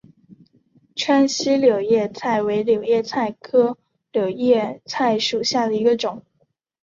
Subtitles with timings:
[0.95, 3.77] 川西柳叶菜为柳叶菜科
[4.11, 6.25] 柳叶菜属下的一个种。